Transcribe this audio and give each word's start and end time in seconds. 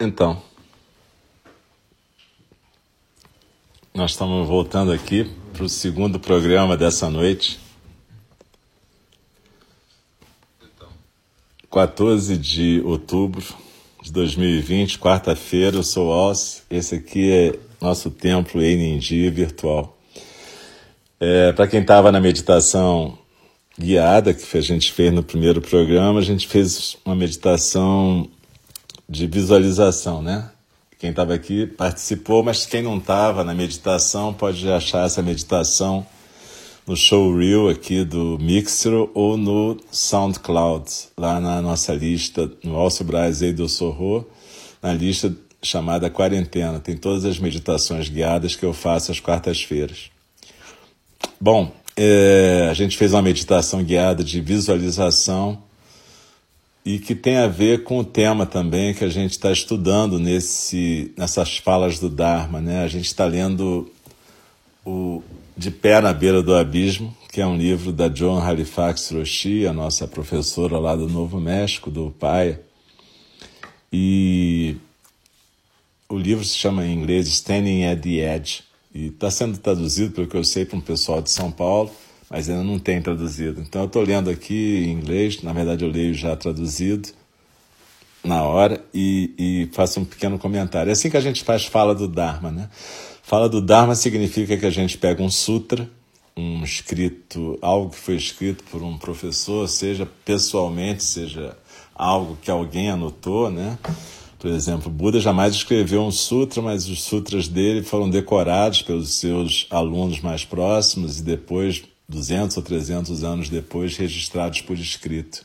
Então, 0.00 0.40
nós 3.92 4.12
estamos 4.12 4.46
voltando 4.46 4.92
aqui 4.92 5.28
para 5.52 5.64
o 5.64 5.68
segundo 5.68 6.20
programa 6.20 6.76
dessa 6.76 7.10
noite. 7.10 7.58
14 11.68 12.38
de 12.38 12.80
outubro 12.84 13.44
de 14.00 14.12
2020, 14.12 15.00
quarta-feira, 15.00 15.76
eu 15.76 15.82
sou 15.82 16.12
Alce. 16.12 16.62
Esse 16.70 16.94
aqui 16.94 17.32
é 17.32 17.58
nosso 17.80 18.08
templo 18.08 18.62
Enindi 18.62 19.28
virtual. 19.30 19.98
É, 21.18 21.52
para 21.52 21.66
quem 21.66 21.80
estava 21.80 22.12
na 22.12 22.20
meditação 22.20 23.18
guiada 23.76 24.32
que 24.32 24.56
a 24.56 24.60
gente 24.60 24.92
fez 24.92 25.12
no 25.12 25.24
primeiro 25.24 25.60
programa, 25.60 26.20
a 26.20 26.24
gente 26.24 26.46
fez 26.46 26.96
uma 27.04 27.16
meditação 27.16 28.30
de 29.08 29.26
visualização, 29.26 30.20
né? 30.20 30.50
Quem 30.98 31.10
estava 31.10 31.32
aqui 31.32 31.66
participou, 31.66 32.42
mas 32.42 32.66
quem 32.66 32.82
não 32.82 32.98
estava 32.98 33.44
na 33.44 33.54
meditação 33.54 34.34
pode 34.34 34.68
achar 34.70 35.06
essa 35.06 35.22
meditação 35.22 36.04
no 36.86 36.96
showreel 36.96 37.68
aqui 37.68 38.04
do 38.04 38.38
Mixer 38.40 39.08
ou 39.14 39.36
no 39.36 39.76
SoundCloud, 39.90 40.90
lá 41.16 41.38
na 41.38 41.62
nossa 41.62 41.94
lista, 41.94 42.50
no 42.64 42.76
Alcio 42.76 43.04
Brasil 43.04 43.54
do 43.54 43.68
Sorro, 43.68 44.26
na 44.82 44.92
lista 44.92 45.34
chamada 45.62 46.10
Quarentena. 46.10 46.80
Tem 46.80 46.96
todas 46.96 47.24
as 47.24 47.38
meditações 47.38 48.08
guiadas 48.08 48.56
que 48.56 48.64
eu 48.64 48.72
faço 48.72 49.12
às 49.12 49.20
quartas-feiras. 49.20 50.10
Bom, 51.40 51.72
é, 51.96 52.68
a 52.70 52.74
gente 52.74 52.96
fez 52.96 53.12
uma 53.12 53.22
meditação 53.22 53.82
guiada 53.82 54.24
de 54.24 54.40
visualização 54.40 55.62
e 56.84 56.98
que 56.98 57.14
tem 57.14 57.36
a 57.36 57.46
ver 57.46 57.84
com 57.84 57.98
o 57.98 58.04
tema 58.04 58.46
também 58.46 58.94
que 58.94 59.04
a 59.04 59.08
gente 59.08 59.32
está 59.32 59.52
estudando 59.52 60.18
nesse, 60.18 61.12
nessas 61.16 61.58
falas 61.58 61.98
do 61.98 62.08
Dharma. 62.08 62.60
Né? 62.60 62.82
A 62.82 62.88
gente 62.88 63.06
está 63.06 63.26
lendo 63.26 63.90
o 64.84 65.22
De 65.56 65.70
Pé 65.70 66.00
na 66.00 66.12
Beira 66.12 66.42
do 66.42 66.54
Abismo, 66.54 67.14
que 67.30 67.40
é 67.40 67.46
um 67.46 67.56
livro 67.56 67.92
da 67.92 68.08
John 68.08 68.40
Halifax 68.40 69.10
Roshi, 69.10 69.66
a 69.66 69.72
nossa 69.72 70.08
professora 70.08 70.78
lá 70.78 70.96
do 70.96 71.08
Novo 71.08 71.38
México, 71.38 71.90
do 71.90 72.10
PAI. 72.18 72.58
E 73.92 74.76
o 76.08 76.16
livro 76.16 76.44
se 76.44 76.56
chama 76.56 76.86
em 76.86 76.94
inglês 76.94 77.28
Standing 77.28 77.84
at 77.84 78.00
the 78.00 78.34
Edge 78.34 78.62
e 78.94 79.08
está 79.08 79.30
sendo 79.30 79.58
traduzido, 79.58 80.12
pelo 80.12 80.26
que 80.26 80.36
eu 80.36 80.44
sei, 80.44 80.64
para 80.64 80.78
um 80.78 80.80
pessoal 80.80 81.20
de 81.20 81.30
São 81.30 81.50
Paulo 81.50 81.90
mas 82.30 82.48
ainda 82.48 82.62
não 82.62 82.78
tem 82.78 83.00
traduzido. 83.00 83.60
Então 83.60 83.82
eu 83.82 83.86
estou 83.86 84.02
lendo 84.02 84.28
aqui 84.30 84.84
em 84.84 84.92
inglês, 84.92 85.42
na 85.42 85.52
verdade 85.52 85.84
eu 85.84 85.90
leio 85.90 86.14
já 86.14 86.36
traduzido 86.36 87.08
na 88.22 88.42
hora 88.42 88.84
e, 88.92 89.32
e, 89.38 89.68
faço 89.72 90.00
um 90.00 90.04
pequeno 90.04 90.38
comentário. 90.38 90.90
É 90.90 90.92
assim 90.92 91.08
que 91.08 91.16
a 91.16 91.20
gente 91.20 91.42
faz 91.44 91.64
fala 91.64 91.94
do 91.94 92.08
Dharma, 92.08 92.50
né? 92.50 92.68
Fala 93.22 93.48
do 93.48 93.60
Dharma 93.60 93.94
significa 93.94 94.56
que 94.56 94.66
a 94.66 94.70
gente 94.70 94.98
pega 94.98 95.22
um 95.22 95.30
sutra, 95.30 95.88
um 96.36 96.62
escrito, 96.62 97.58
algo 97.62 97.90
que 97.90 97.96
foi 97.96 98.16
escrito 98.16 98.64
por 98.70 98.82
um 98.82 98.98
professor, 98.98 99.68
seja 99.68 100.08
pessoalmente, 100.24 101.02
seja 101.04 101.56
algo 101.94 102.38
que 102.40 102.50
alguém 102.50 102.90
anotou, 102.90 103.50
né? 103.50 103.78
Por 104.38 104.50
exemplo, 104.50 104.88
Buda 104.90 105.18
jamais 105.18 105.54
escreveu 105.54 106.02
um 106.02 106.12
sutra, 106.12 106.62
mas 106.62 106.88
os 106.88 107.02
sutras 107.02 107.48
dele 107.48 107.82
foram 107.82 108.08
decorados 108.08 108.82
pelos 108.82 109.14
seus 109.14 109.66
alunos 109.68 110.20
mais 110.20 110.44
próximos 110.44 111.18
e 111.18 111.24
depois 111.24 111.82
200 112.08 112.56
ou 112.56 112.62
300 112.62 113.22
anos 113.22 113.48
depois, 113.50 113.96
registrados 113.96 114.62
por 114.62 114.78
escrito. 114.78 115.44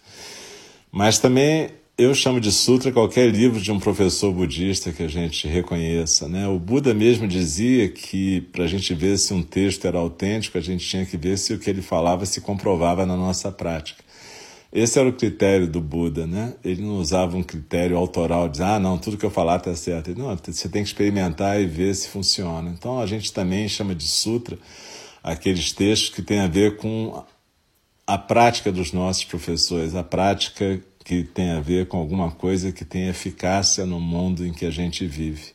Mas 0.89 1.19
também 1.19 1.71
eu 1.97 2.15
chamo 2.15 2.39
de 2.39 2.51
sutra 2.51 2.91
qualquer 2.91 3.29
livro 3.29 3.59
de 3.59 3.71
um 3.71 3.79
professor 3.79 4.31
budista 4.31 4.91
que 4.93 5.03
a 5.03 5.07
gente 5.07 5.47
reconheça. 5.47 6.27
Né? 6.27 6.47
O 6.47 6.57
Buda 6.57 6.93
mesmo 6.93 7.27
dizia 7.27 7.89
que 7.89 8.41
para 8.53 8.63
a 8.63 8.67
gente 8.67 8.93
ver 8.93 9.17
se 9.17 9.33
um 9.33 9.43
texto 9.43 9.85
era 9.85 9.97
autêntico, 9.97 10.57
a 10.57 10.61
gente 10.61 10.87
tinha 10.87 11.05
que 11.05 11.17
ver 11.17 11.37
se 11.37 11.53
o 11.53 11.59
que 11.59 11.69
ele 11.69 11.81
falava 11.81 12.25
se 12.25 12.39
comprovava 12.39 13.05
na 13.05 13.17
nossa 13.17 13.51
prática. 13.51 14.01
Esse 14.71 14.97
era 14.97 15.07
o 15.07 15.13
critério 15.13 15.67
do 15.67 15.79
Buda, 15.79 16.25
né? 16.25 16.55
Ele 16.63 16.81
não 16.81 16.97
usava 16.97 17.37
um 17.37 17.43
critério 17.43 17.95
autoral, 17.95 18.49
de 18.49 18.63
ah, 18.63 18.79
não, 18.79 18.97
tudo 18.97 19.17
que 19.17 19.25
eu 19.25 19.29
falar 19.29 19.57
está 19.57 19.75
certo. 19.75 20.17
Não, 20.17 20.35
você 20.35 20.67
tem 20.67 20.81
que 20.81 20.89
experimentar 20.89 21.61
e 21.61 21.67
ver 21.67 21.93
se 21.93 22.07
funciona. 22.07 22.73
Então 22.75 22.99
a 22.99 23.05
gente 23.05 23.31
também 23.31 23.67
chama 23.67 23.93
de 23.93 24.07
sutra 24.07 24.57
aqueles 25.23 25.71
textos 25.71 26.09
que 26.09 26.21
têm 26.21 26.41
a 26.41 26.47
ver 26.47 26.77
com 26.77 27.23
a 28.05 28.17
prática 28.17 28.71
dos 28.71 28.91
nossos 28.91 29.23
professores, 29.23 29.95
a 29.95 30.03
prática 30.03 30.81
que 31.05 31.23
tem 31.23 31.51
a 31.51 31.59
ver 31.59 31.87
com 31.87 31.97
alguma 31.97 32.31
coisa 32.31 32.71
que 32.71 32.83
tem 32.83 33.07
eficácia 33.07 33.85
no 33.85 33.99
mundo 33.99 34.45
em 34.45 34.51
que 34.51 34.65
a 34.65 34.71
gente 34.71 35.05
vive. 35.07 35.53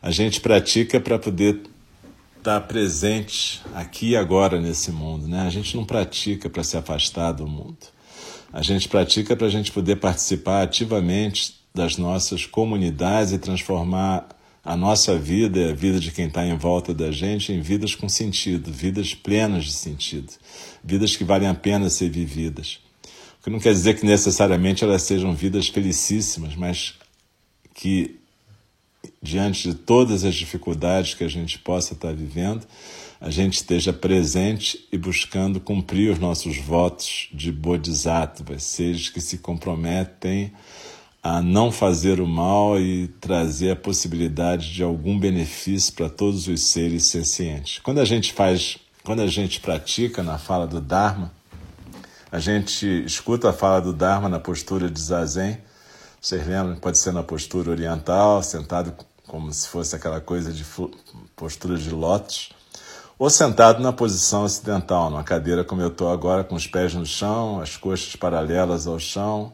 A 0.00 0.10
gente 0.10 0.40
pratica 0.40 1.00
para 1.00 1.18
poder 1.18 1.60
estar 2.38 2.60
presente 2.62 3.62
aqui 3.74 4.10
e 4.10 4.16
agora 4.16 4.60
nesse 4.60 4.90
mundo, 4.90 5.28
né? 5.28 5.42
A 5.46 5.50
gente 5.50 5.76
não 5.76 5.84
pratica 5.84 6.50
para 6.50 6.64
se 6.64 6.76
afastar 6.76 7.32
do 7.32 7.46
mundo. 7.46 7.78
A 8.52 8.62
gente 8.62 8.88
pratica 8.88 9.34
para 9.34 9.46
a 9.46 9.50
gente 9.50 9.72
poder 9.72 9.96
participar 9.96 10.62
ativamente 10.62 11.54
das 11.74 11.96
nossas 11.96 12.44
comunidades 12.44 13.32
e 13.32 13.38
transformar 13.38 14.28
a 14.64 14.76
nossa 14.76 15.18
vida 15.18 15.58
e 15.58 15.70
a 15.70 15.74
vida 15.74 15.98
de 15.98 16.12
quem 16.12 16.26
está 16.26 16.46
em 16.46 16.56
volta 16.56 16.94
da 16.94 17.10
gente 17.10 17.52
em 17.52 17.60
vidas 17.60 17.94
com 17.94 18.08
sentido, 18.08 18.72
vidas 18.72 19.14
plenas 19.14 19.64
de 19.64 19.72
sentido, 19.72 20.32
vidas 20.84 21.16
que 21.16 21.24
valem 21.24 21.48
a 21.48 21.54
pena 21.54 21.90
ser 21.90 22.10
vividas. 22.10 22.80
O 23.40 23.44
que 23.44 23.50
não 23.50 23.58
quer 23.58 23.72
dizer 23.72 23.98
que 23.98 24.06
necessariamente 24.06 24.84
elas 24.84 25.02
sejam 25.02 25.34
vidas 25.34 25.66
felicíssimas, 25.66 26.54
mas 26.54 26.94
que 27.74 28.20
diante 29.20 29.68
de 29.68 29.74
todas 29.74 30.24
as 30.24 30.34
dificuldades 30.34 31.14
que 31.14 31.24
a 31.24 31.28
gente 31.28 31.58
possa 31.58 31.94
estar 31.94 32.14
vivendo, 32.14 32.64
a 33.20 33.30
gente 33.30 33.54
esteja 33.54 33.92
presente 33.92 34.86
e 34.92 34.98
buscando 34.98 35.60
cumprir 35.60 36.12
os 36.12 36.18
nossos 36.18 36.56
votos 36.58 37.28
de 37.32 37.50
bodhisattvas, 37.50 38.62
seres 38.62 39.08
que 39.08 39.20
se 39.20 39.38
comprometem 39.38 40.52
a 41.22 41.40
não 41.40 41.70
fazer 41.70 42.20
o 42.20 42.26
mal 42.26 42.80
e 42.80 43.06
trazer 43.20 43.70
a 43.70 43.76
possibilidade 43.76 44.72
de 44.72 44.82
algum 44.82 45.18
benefício 45.18 45.92
para 45.92 46.10
todos 46.10 46.48
os 46.48 46.62
seres 46.62 47.06
sencientes. 47.06 47.78
Quando 47.78 48.00
a 48.00 48.04
gente 48.04 48.32
faz, 48.32 48.76
quando 49.04 49.22
a 49.22 49.28
gente 49.28 49.60
pratica 49.60 50.22
na 50.22 50.36
fala 50.36 50.66
do 50.66 50.80
Dharma, 50.80 51.32
a 52.30 52.40
gente 52.40 52.86
escuta 53.04 53.50
a 53.50 53.52
fala 53.52 53.80
do 53.80 53.92
Dharma 53.92 54.28
na 54.28 54.40
postura 54.40 54.90
de 54.90 55.00
zazen. 55.00 55.58
Vocês 56.20 56.44
lembram? 56.44 56.76
Pode 56.76 56.98
ser 56.98 57.12
na 57.12 57.22
postura 57.22 57.70
oriental, 57.70 58.42
sentado 58.42 58.92
como 59.28 59.52
se 59.52 59.68
fosse 59.68 59.94
aquela 59.94 60.20
coisa 60.20 60.52
de 60.52 60.64
postura 61.36 61.78
de 61.78 61.90
lótus, 61.90 62.50
ou 63.16 63.30
sentado 63.30 63.80
na 63.80 63.92
posição 63.92 64.42
ocidental, 64.42 65.08
numa 65.08 65.22
cadeira 65.22 65.62
como 65.62 65.80
eu 65.82 65.88
estou 65.88 66.10
agora, 66.10 66.42
com 66.42 66.56
os 66.56 66.66
pés 66.66 66.94
no 66.94 67.06
chão, 67.06 67.60
as 67.60 67.76
coxas 67.76 68.16
paralelas 68.16 68.86
ao 68.86 68.98
chão, 68.98 69.52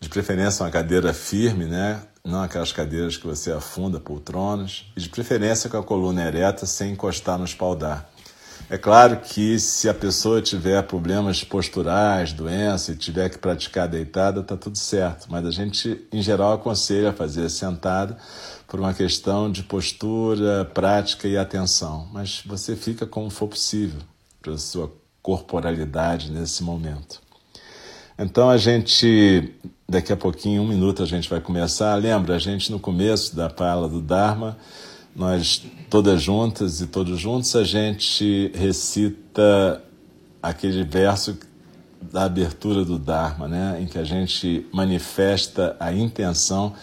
de 0.00 0.08
preferência 0.08 0.64
uma 0.64 0.70
cadeira 0.70 1.12
firme, 1.12 1.64
né? 1.64 2.02
não 2.28 2.42
aquelas 2.42 2.72
cadeiras 2.72 3.16
que 3.16 3.26
você 3.26 3.50
afunda, 3.50 3.98
poltronas, 3.98 4.84
e 4.94 5.00
de 5.00 5.08
preferência 5.08 5.70
com 5.70 5.78
a 5.78 5.82
coluna 5.82 6.22
ereta 6.22 6.66
sem 6.66 6.92
encostar 6.92 7.38
no 7.38 7.44
espaldar. 7.44 8.08
É 8.68 8.76
claro 8.76 9.16
que 9.20 9.58
se 9.58 9.88
a 9.88 9.94
pessoa 9.94 10.42
tiver 10.42 10.82
problemas 10.82 11.42
posturais, 11.42 12.34
doença 12.34 12.92
e 12.92 12.96
tiver 12.96 13.30
que 13.30 13.38
praticar 13.38 13.88
deitada, 13.88 14.40
está 14.40 14.58
tudo 14.58 14.76
certo, 14.76 15.26
mas 15.30 15.46
a 15.46 15.50
gente, 15.50 16.06
em 16.12 16.20
geral, 16.20 16.52
aconselha 16.52 17.10
a 17.10 17.14
fazer 17.14 17.48
sentada 17.48 18.18
por 18.66 18.78
uma 18.78 18.92
questão 18.92 19.50
de 19.50 19.62
postura, 19.62 20.66
prática 20.66 21.26
e 21.26 21.38
atenção, 21.38 22.06
mas 22.12 22.42
você 22.44 22.76
fica 22.76 23.06
como 23.06 23.30
for 23.30 23.48
possível 23.48 24.00
para 24.42 24.52
a 24.52 24.58
sua 24.58 24.92
corporalidade 25.22 26.30
nesse 26.30 26.62
momento. 26.62 27.22
Então 28.18 28.50
a 28.50 28.56
gente 28.56 29.54
Daqui 29.90 30.12
a 30.12 30.16
pouquinho, 30.18 30.60
um 30.60 30.68
minuto, 30.68 31.02
a 31.02 31.06
gente 31.06 31.30
vai 31.30 31.40
começar. 31.40 31.94
Lembra, 31.94 32.34
a 32.34 32.38
gente 32.38 32.70
no 32.70 32.78
começo 32.78 33.34
da 33.34 33.48
fala 33.48 33.88
do 33.88 34.02
Dharma, 34.02 34.58
nós 35.16 35.64
todas 35.88 36.20
juntas 36.20 36.82
e 36.82 36.86
todos 36.86 37.18
juntos, 37.18 37.56
a 37.56 37.64
gente 37.64 38.52
recita 38.54 39.82
aquele 40.42 40.84
verso 40.84 41.38
da 42.02 42.24
abertura 42.24 42.84
do 42.84 42.98
Dharma, 42.98 43.48
né? 43.48 43.78
em 43.80 43.86
que 43.86 43.98
a 43.98 44.04
gente 44.04 44.66
manifesta 44.74 45.74
a 45.80 45.90
intenção 45.90 46.74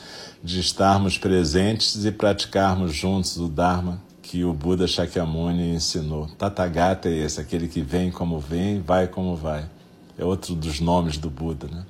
de 0.44 0.60
estarmos 0.60 1.16
presentes 1.16 2.06
e 2.06 2.12
praticarmos 2.12 2.92
juntos 2.92 3.38
o 3.38 3.48
Dharma 3.48 4.02
que 4.20 4.44
o 4.44 4.52
Buda 4.52 4.88
Shakyamuni 4.88 5.76
ensinou. 5.76 6.26
Tathagata 6.40 7.08
é 7.08 7.20
esse, 7.20 7.40
aquele 7.40 7.68
que 7.68 7.82
vem 7.82 8.10
como 8.10 8.40
vem, 8.40 8.82
vai 8.82 9.08
como 9.08 9.36
vai. 9.36 9.75
É 10.18 10.24
outro 10.24 10.56
dos 10.56 10.80
nomes 10.80 11.18
do 11.18 11.30
Buda, 11.30 11.68
né? 11.68 11.86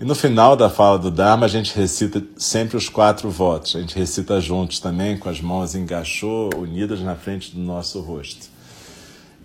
E 0.00 0.04
no 0.04 0.16
final 0.16 0.56
da 0.56 0.68
fala 0.68 0.98
do 0.98 1.12
Dharma, 1.12 1.46
a 1.46 1.48
gente 1.48 1.76
recita 1.76 2.20
sempre 2.36 2.76
os 2.76 2.88
quatro 2.88 3.30
votos. 3.30 3.76
A 3.76 3.80
gente 3.80 3.96
recita 3.96 4.40
juntos 4.40 4.80
também, 4.80 5.16
com 5.16 5.28
as 5.28 5.40
mãos 5.40 5.76
engaixou, 5.76 6.50
unidas 6.56 7.00
na 7.00 7.14
frente 7.14 7.54
do 7.54 7.60
nosso 7.60 8.00
rosto. 8.00 8.48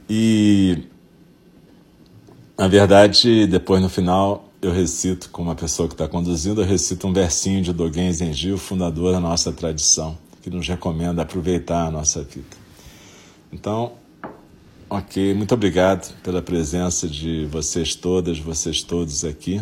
E, 0.09 0.86
na 2.57 2.68
verdade, 2.68 3.45
depois 3.45 3.83
no 3.83 3.89
final, 3.89 4.50
eu 4.60 4.71
recito 4.71 5.30
com 5.30 5.44
uma 5.44 5.53
pessoa 5.53 5.88
que 5.88 5.94
está 5.94 6.07
conduzindo, 6.07 6.62
eu 6.62 6.65
recito 6.65 7.07
um 7.07 7.13
versinho 7.13 7.62
de 7.62 7.71
Dogen 7.71 8.12
Zenji, 8.12 8.57
fundador 8.57 9.12
da 9.12 9.19
nossa 9.19 9.51
tradição, 9.51 10.18
que 10.42 10.50
nos 10.50 10.68
recomenda 10.68 11.21
aproveitar 11.21 11.86
a 11.86 11.92
nossa 11.92 12.24
vida. 12.24 12.57
Então, 13.53 13.94
ok, 14.89 15.34
muito 15.34 15.54
obrigado 15.54 16.13
pela 16.22 16.42
presença 16.42 17.07
de 17.07 17.45
vocês 17.45 17.95
todas, 17.95 18.39
vocês 18.39 18.81
todos 18.81 19.25
aqui. 19.25 19.62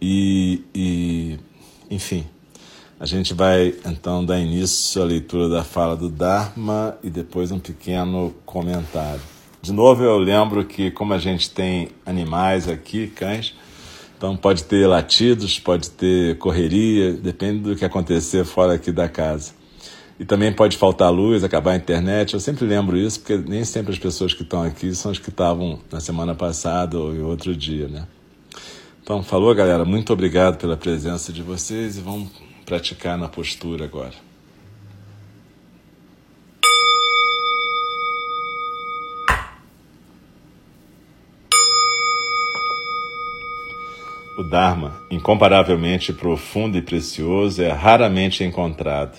E, 0.00 0.62
e 0.74 1.38
enfim, 1.90 2.24
a 3.00 3.06
gente 3.06 3.32
vai 3.34 3.74
então 3.86 4.24
dar 4.24 4.38
início 4.38 5.02
à 5.02 5.04
leitura 5.04 5.48
da 5.48 5.64
fala 5.64 5.96
do 5.96 6.08
Dharma 6.08 6.96
e 7.02 7.10
depois 7.10 7.50
um 7.50 7.58
pequeno 7.58 8.34
comentário. 8.44 9.22
De 9.60 9.72
novo, 9.72 10.04
eu 10.04 10.18
lembro 10.18 10.64
que, 10.64 10.90
como 10.90 11.12
a 11.14 11.18
gente 11.18 11.50
tem 11.50 11.88
animais 12.06 12.68
aqui, 12.68 13.08
cães, 13.08 13.54
então 14.16 14.36
pode 14.36 14.64
ter 14.64 14.86
latidos, 14.86 15.58
pode 15.58 15.90
ter 15.90 16.38
correria, 16.38 17.12
depende 17.12 17.60
do 17.60 17.76
que 17.76 17.84
acontecer 17.84 18.44
fora 18.44 18.74
aqui 18.74 18.92
da 18.92 19.08
casa. 19.08 19.57
E 20.18 20.24
também 20.24 20.52
pode 20.52 20.76
faltar 20.76 21.12
luz, 21.12 21.44
acabar 21.44 21.72
a 21.72 21.76
internet. 21.76 22.34
Eu 22.34 22.40
sempre 22.40 22.66
lembro 22.66 22.96
isso, 22.96 23.20
porque 23.20 23.36
nem 23.36 23.64
sempre 23.64 23.92
as 23.92 23.98
pessoas 23.98 24.34
que 24.34 24.42
estão 24.42 24.62
aqui 24.62 24.92
são 24.94 25.12
as 25.12 25.18
que 25.18 25.30
estavam 25.30 25.78
na 25.92 26.00
semana 26.00 26.34
passada 26.34 26.98
ou 26.98 27.14
em 27.14 27.22
outro 27.22 27.54
dia, 27.54 27.86
né? 27.86 28.06
Então, 29.02 29.22
falou, 29.22 29.54
galera. 29.54 29.84
Muito 29.84 30.12
obrigado 30.12 30.58
pela 30.58 30.76
presença 30.76 31.32
de 31.32 31.42
vocês 31.42 31.96
e 31.96 32.00
vamos 32.00 32.30
praticar 32.66 33.16
na 33.16 33.28
postura 33.28 33.84
agora. 33.84 34.12
O 44.38 44.44
Dharma, 44.44 45.00
incomparavelmente 45.10 46.12
profundo 46.12 46.78
e 46.78 46.82
precioso, 46.82 47.60
é 47.60 47.72
raramente 47.72 48.44
encontrado, 48.44 49.18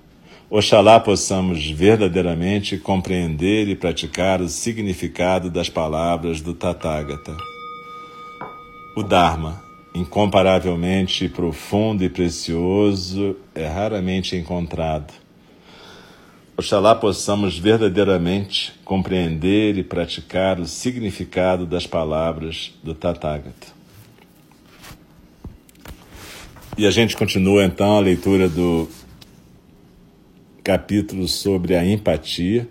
Oxalá 0.53 0.99
possamos 0.99 1.65
verdadeiramente 1.71 2.77
compreender 2.77 3.69
e 3.69 3.75
praticar 3.75 4.41
o 4.41 4.49
significado 4.49 5.49
das 5.49 5.69
palavras 5.69 6.41
do 6.41 6.53
Tathagata. 6.53 7.37
O 8.93 9.01
Dharma, 9.01 9.63
incomparavelmente 9.95 11.29
profundo 11.29 12.03
e 12.03 12.09
precioso, 12.09 13.37
é 13.55 13.65
raramente 13.65 14.35
encontrado. 14.35 15.13
Oxalá 16.57 16.95
possamos 16.95 17.57
verdadeiramente 17.57 18.73
compreender 18.83 19.77
e 19.77 19.83
praticar 19.85 20.59
o 20.59 20.65
significado 20.65 21.65
das 21.65 21.87
palavras 21.87 22.73
do 22.83 22.93
Tathagata. 22.93 23.67
E 26.77 26.85
a 26.85 26.91
gente 26.91 27.15
continua 27.15 27.63
então 27.63 27.95
a 27.95 28.01
leitura 28.01 28.49
do 28.49 28.89
capítulo 30.63 31.27
sobre 31.27 31.75
a 31.75 31.85
empatia 31.85 32.67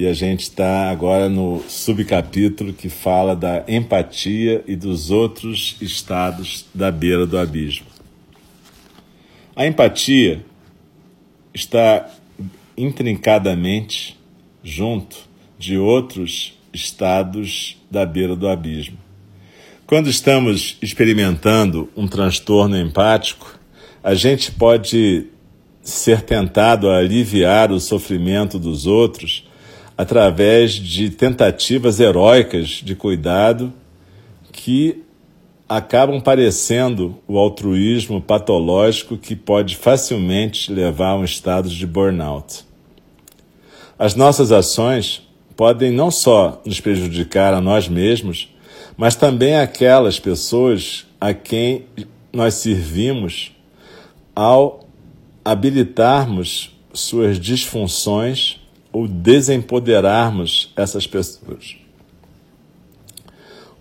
e 0.00 0.06
a 0.06 0.14
gente 0.14 0.40
está 0.40 0.90
agora 0.90 1.28
no 1.28 1.62
subcapítulo 1.68 2.72
que 2.72 2.88
fala 2.88 3.36
da 3.36 3.62
empatia 3.68 4.64
e 4.66 4.74
dos 4.74 5.10
outros 5.10 5.76
estados 5.78 6.64
da 6.74 6.90
beira 6.90 7.26
do 7.26 7.36
abismo. 7.36 7.84
A 9.54 9.66
empatia 9.66 10.42
está 11.52 12.10
intrincadamente 12.74 14.18
junto 14.64 15.18
de 15.58 15.76
outros 15.76 16.58
estados 16.72 17.76
da 17.90 18.06
beira 18.06 18.34
do 18.34 18.48
abismo. 18.48 18.96
Quando 19.86 20.08
estamos 20.08 20.78
experimentando 20.80 21.90
um 21.94 22.08
transtorno 22.08 22.78
empático, 22.78 23.58
a 24.02 24.14
gente 24.14 24.50
pode 24.52 25.26
ser 25.82 26.22
tentado 26.22 26.90
a 26.90 26.98
aliviar 26.98 27.72
o 27.72 27.80
sofrimento 27.80 28.58
dos 28.58 28.86
outros 28.86 29.48
através 29.96 30.72
de 30.72 31.10
tentativas 31.10 32.00
heróicas 32.00 32.68
de 32.68 32.94
cuidado 32.94 33.72
que 34.52 35.02
acabam 35.68 36.20
parecendo 36.20 37.18
o 37.28 37.38
altruísmo 37.38 38.20
patológico 38.20 39.16
que 39.16 39.36
pode 39.36 39.76
facilmente 39.76 40.72
levar 40.72 41.10
a 41.10 41.16
um 41.16 41.24
estado 41.24 41.68
de 41.68 41.86
burnout. 41.86 42.64
As 43.98 44.14
nossas 44.14 44.50
ações 44.50 45.22
podem 45.54 45.92
não 45.92 46.10
só 46.10 46.60
nos 46.64 46.80
prejudicar 46.80 47.52
a 47.52 47.60
nós 47.60 47.86
mesmos, 47.86 48.48
mas 48.96 49.14
também 49.14 49.56
aquelas 49.56 50.18
pessoas 50.18 51.06
a 51.20 51.32
quem 51.34 51.84
nós 52.32 52.54
servimos 52.54 53.52
ao 54.34 54.89
habilitarmos 55.44 56.78
suas 56.92 57.38
disfunções 57.38 58.60
ou 58.92 59.06
desempoderarmos 59.06 60.72
essas 60.76 61.06
pessoas. 61.06 61.76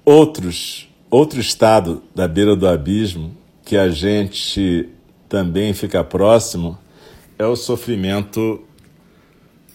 Outros, 0.06 0.88
outro 1.10 1.39
estado 1.39 2.04
da 2.16 2.28
beira 2.28 2.56
do 2.56 2.68
abismo 2.68 3.36
que 3.63 3.78
a 3.78 3.89
gente 3.89 4.89
também 5.28 5.74
fica 5.74 6.04
próximo 6.04 6.78
é 7.38 7.46
o 7.46 7.56
sofrimento 7.56 8.63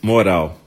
moral. 0.02 0.60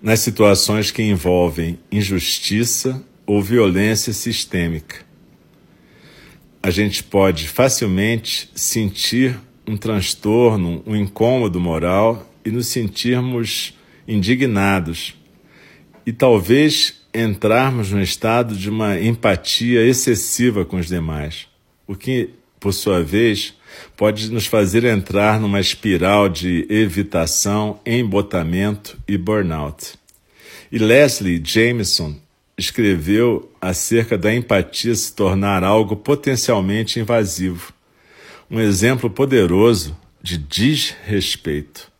Nas 0.00 0.20
situações 0.20 0.90
que 0.90 1.02
envolvem 1.02 1.78
injustiça 1.90 3.04
ou 3.26 3.40
violência 3.42 4.12
sistêmica, 4.12 5.04
a 6.62 6.70
gente 6.70 7.02
pode 7.02 7.48
facilmente 7.48 8.48
sentir 8.54 9.38
um 9.66 9.76
transtorno, 9.76 10.82
um 10.86 10.94
incômodo 10.94 11.58
moral 11.58 12.30
e 12.44 12.50
nos 12.50 12.68
sentirmos 12.68 13.74
indignados 14.06 15.14
e 16.06 16.12
talvez 16.12 17.02
entrarmos 17.12 17.90
no 17.90 18.00
estado 18.00 18.54
de 18.54 18.70
uma 18.70 18.98
empatia 18.98 19.84
excessiva 19.84 20.64
com 20.64 20.76
os 20.76 20.86
demais, 20.86 21.46
o 21.86 21.94
que, 21.94 22.30
por 22.58 22.72
sua 22.72 23.02
vez, 23.02 23.54
pode 23.96 24.30
nos 24.30 24.46
fazer 24.46 24.84
entrar 24.84 25.40
numa 25.40 25.60
espiral 25.60 26.28
de 26.28 26.66
evitação, 26.70 27.80
embotamento 27.84 28.98
e 29.06 29.18
burnout. 29.18 29.94
E 30.70 30.78
Leslie 30.78 31.42
Jameson 31.44 32.16
escreveu 32.62 33.50
acerca 33.60 34.16
da 34.16 34.34
empatia 34.34 34.94
se 34.94 35.14
tornar 35.14 35.62
algo 35.62 35.96
potencialmente 35.96 36.98
invasivo 36.98 37.72
um 38.52 38.60
exemplo 38.60 39.08
poderoso 39.08 39.96
de 40.22 40.36
desrespeito. 40.36 41.90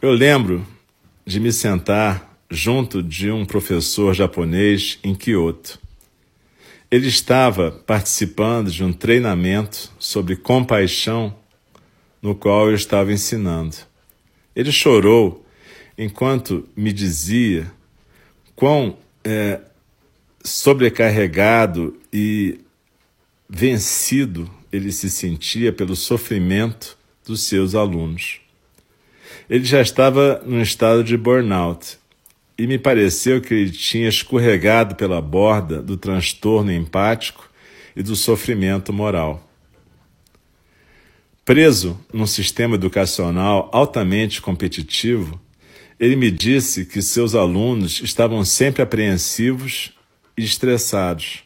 Eu 0.00 0.12
lembro 0.12 0.66
de 1.26 1.38
me 1.38 1.52
sentar 1.52 2.40
junto 2.50 3.02
de 3.02 3.30
um 3.30 3.44
professor 3.44 4.14
japonês 4.14 4.98
em 5.04 5.14
Kyoto. 5.14 5.78
Ele 6.90 7.06
estava 7.06 7.70
participando 7.70 8.70
de 8.70 8.82
um 8.82 8.94
treinamento 8.94 9.92
sobre 9.98 10.36
compaixão 10.36 11.36
no 12.22 12.34
qual 12.34 12.70
eu 12.70 12.74
estava 12.74 13.12
ensinando. 13.12 13.76
Ele 14.56 14.72
chorou 14.72 15.44
enquanto 15.98 16.66
me 16.74 16.94
dizia 16.94 17.70
quão 18.56 18.96
é, 19.24 19.60
sobrecarregado 20.42 21.96
e 22.12 22.60
vencido 23.48 24.50
ele 24.72 24.92
se 24.92 25.10
sentia 25.10 25.72
pelo 25.72 25.96
sofrimento 25.96 26.96
dos 27.26 27.42
seus 27.42 27.74
alunos. 27.74 28.40
Ele 29.48 29.64
já 29.64 29.80
estava 29.80 30.42
num 30.46 30.60
estado 30.60 31.02
de 31.02 31.16
burnout 31.16 31.98
e 32.56 32.66
me 32.66 32.78
pareceu 32.78 33.40
que 33.40 33.54
ele 33.54 33.70
tinha 33.70 34.08
escorregado 34.08 34.94
pela 34.94 35.20
borda 35.20 35.82
do 35.82 35.96
transtorno 35.96 36.72
empático 36.72 37.50
e 37.96 38.02
do 38.02 38.14
sofrimento 38.14 38.92
moral. 38.92 39.48
Preso 41.44 41.98
num 42.12 42.26
sistema 42.26 42.76
educacional 42.76 43.68
altamente 43.72 44.40
competitivo, 44.40 45.40
Ele 46.00 46.16
me 46.16 46.30
disse 46.30 46.86
que 46.86 47.02
seus 47.02 47.34
alunos 47.34 48.00
estavam 48.00 48.42
sempre 48.42 48.80
apreensivos 48.80 49.92
e 50.34 50.42
estressados. 50.42 51.44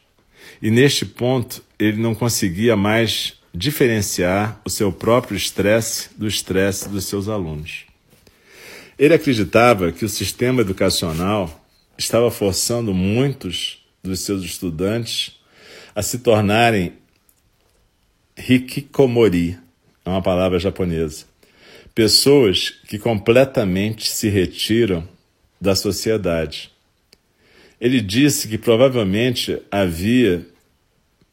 E 0.61 0.71
neste 0.71 1.05
ponto 1.05 1.61
ele 1.77 2.01
não 2.01 2.15
conseguia 2.15 2.77
mais 2.77 3.33
diferenciar 3.53 4.61
o 4.63 4.69
seu 4.69 4.93
próprio 4.93 5.35
estresse 5.35 6.09
do 6.17 6.25
estresse 6.25 6.87
dos 6.87 7.03
seus 7.03 7.27
alunos. 7.27 7.83
Ele 8.97 9.13
acreditava 9.13 9.91
que 9.91 10.05
o 10.05 10.09
sistema 10.09 10.61
educacional 10.61 11.65
estava 11.97 12.31
forçando 12.31 12.93
muitos 12.93 13.85
dos 14.01 14.21
seus 14.21 14.41
estudantes 14.41 15.37
a 15.93 16.01
se 16.01 16.19
tornarem 16.19 16.93
hikikomori, 18.37 19.57
é 20.05 20.09
uma 20.09 20.21
palavra 20.21 20.59
japonesa. 20.59 21.25
Pessoas 21.95 22.71
que 22.87 22.99
completamente 22.99 24.09
se 24.09 24.27
retiram 24.27 25.07
da 25.59 25.73
sociedade. 25.73 26.69
Ele 27.79 28.01
disse 28.01 28.47
que 28.47 28.57
provavelmente 28.57 29.57
havia 29.71 30.45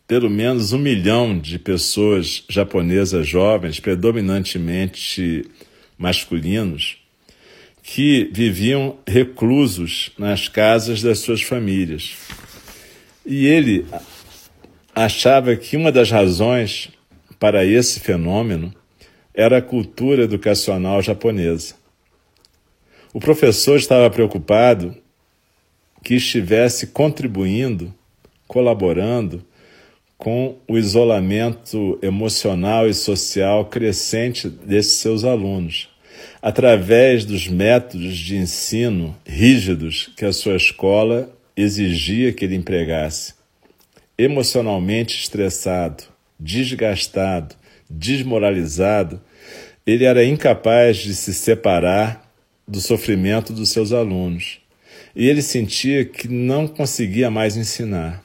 pelo 0.07 0.29
menos 0.29 0.73
um 0.73 0.79
milhão 0.79 1.39
de 1.39 1.59
pessoas 1.59 2.45
japonesas 2.49 3.27
jovens, 3.27 3.81
predominantemente 3.81 5.45
masculinos, 5.97 6.99
que 7.83 8.31
viviam 8.33 8.99
reclusos 9.07 10.11
nas 10.19 10.49
casas 10.49 11.03
das 11.03 11.21
suas 11.21 11.43
famílias. 11.43 12.15
E 13.25 13.47
ele 13.47 13.87
achava 14.95 15.57
que 15.57 15.77
uma 15.77 15.91
das 15.91 16.11
razões 16.11 16.91
para 17.41 17.65
esse 17.65 17.99
fenômeno 17.99 18.73
era 19.35 19.59
a 19.59 19.63
cultura 19.63 20.23
educacional 20.23 21.03
japonesa. 21.03 21.75
O 23.13 23.21
professor 23.21 23.77
estava 23.77 24.09
preocupado 24.11 24.97
que 26.03 26.15
estivesse 26.15 26.89
contribuindo, 26.89 27.95
colaborando 28.47 29.45
com 30.19 30.57
o 30.69 30.79
isolamento 30.79 31.99
emocional 32.03 32.89
e 32.89 32.95
social 32.95 33.65
crescente 33.67 34.49
desses 34.49 34.95
seus 34.95 35.25
alunos, 35.25 35.89
através 36.41 37.25
dos 37.25 37.49
métodos 37.49 38.17
de 38.17 38.37
ensino 38.37 39.17
rígidos 39.27 40.11
que 40.17 40.25
a 40.25 40.33
sua 40.33 40.57
escola 40.57 41.29
exigia 41.57 42.33
que 42.33 42.45
ele 42.45 42.55
empregasse. 42.55 43.35
Emocionalmente 44.17 45.17
estressado, 45.17 46.05
desgastado, 46.39 47.57
desmoralizado, 47.93 49.21
ele 49.87 50.05
era 50.05 50.25
incapaz 50.25 50.99
de 50.99 51.15
se 51.15 51.35
separar 51.35 52.33
do 52.67 52.81
sofrimento 52.81 53.53
dos 53.53 53.71
seus 53.71 53.93
alunos. 53.93 54.61
E 55.15 55.29
ele 55.29 55.43
sentia 55.43 56.05
que 56.05 56.29
não 56.29 56.67
conseguia 56.67 57.31
mais 57.31 57.57
ensinar. 57.57 58.23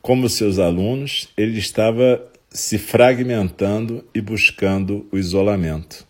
Como 0.00 0.28
seus 0.28 0.58
alunos, 0.58 1.28
ele 1.36 1.58
estava 1.58 2.26
se 2.50 2.76
fragmentando 2.76 4.04
e 4.14 4.20
buscando 4.20 5.06
o 5.12 5.18
isolamento. 5.18 6.06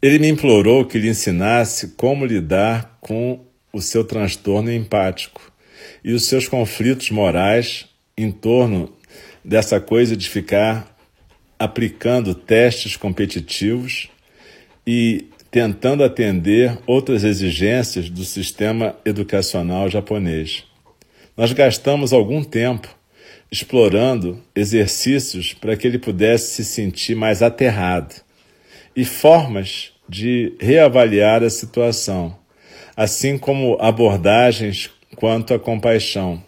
Ele 0.00 0.18
me 0.18 0.28
implorou 0.28 0.86
que 0.86 0.98
lhe 0.98 1.08
ensinasse 1.08 1.88
como 1.88 2.24
lidar 2.24 2.96
com 3.00 3.44
o 3.72 3.82
seu 3.82 4.02
transtorno 4.02 4.72
empático 4.72 5.52
e 6.02 6.12
os 6.12 6.24
seus 6.24 6.48
conflitos 6.48 7.10
morais 7.10 7.86
em 8.16 8.30
torno 8.30 8.92
dessa 9.44 9.80
coisa 9.80 10.16
de 10.16 10.28
ficar 10.28 10.96
aplicando 11.58 12.34
testes 12.34 12.96
competitivos 12.96 14.08
e 14.86 15.26
tentando 15.50 16.04
atender 16.04 16.78
outras 16.86 17.24
exigências 17.24 18.08
do 18.08 18.24
sistema 18.24 18.96
educacional 19.04 19.88
japonês. 19.88 20.64
Nós 21.36 21.52
gastamos 21.52 22.12
algum 22.12 22.42
tempo 22.42 22.88
explorando 23.50 24.40
exercícios 24.54 25.52
para 25.52 25.76
que 25.76 25.86
ele 25.86 25.98
pudesse 25.98 26.54
se 26.54 26.64
sentir 26.64 27.16
mais 27.16 27.42
aterrado 27.42 28.14
e 28.94 29.04
formas 29.04 29.92
de 30.08 30.54
reavaliar 30.60 31.42
a 31.42 31.50
situação, 31.50 32.36
assim 32.96 33.36
como 33.36 33.76
abordagens 33.80 34.90
quanto 35.16 35.52
à 35.52 35.58
compaixão, 35.58 36.42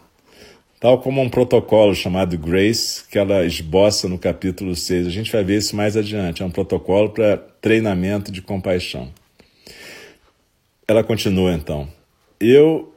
tal 0.83 0.99
como 0.99 1.21
um 1.21 1.29
protocolo 1.29 1.95
chamado 1.95 2.37
Grace, 2.37 3.05
que 3.09 3.17
ela 3.17 3.45
esboça 3.45 4.09
no 4.09 4.19
capítulo 4.19 4.75
6. 4.75 5.07
A 5.07 5.09
gente 5.09 5.31
vai 5.31 5.41
ver 5.41 5.59
isso 5.59 5.77
mais 5.77 5.95
adiante. 5.95 6.43
É 6.43 6.45
um 6.45 6.51
protocolo 6.51 7.09
para 7.11 7.37
treinamento 7.37 8.29
de 8.29 8.41
compaixão. 8.41 9.09
Ela 10.85 11.01
continua 11.01 11.53
então. 11.53 11.87
Eu 12.37 12.93